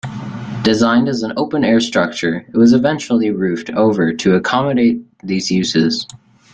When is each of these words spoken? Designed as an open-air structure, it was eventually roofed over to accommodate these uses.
Designed 0.63 1.07
as 1.09 1.21
an 1.21 1.33
open-air 1.37 1.79
structure, 1.79 2.37
it 2.51 2.57
was 2.57 2.73
eventually 2.73 3.29
roofed 3.29 3.69
over 3.69 4.11
to 4.11 4.33
accommodate 4.33 5.05
these 5.21 5.51
uses. 5.51 6.07